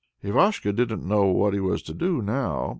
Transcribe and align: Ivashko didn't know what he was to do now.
Ivashko 0.23 0.75
didn't 0.75 1.05
know 1.07 1.25
what 1.25 1.53
he 1.53 1.59
was 1.59 1.83
to 1.83 1.93
do 1.93 2.23
now. 2.23 2.69